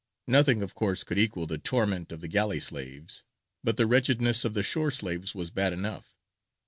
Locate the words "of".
0.63-0.73, 2.11-2.21, 4.43-4.55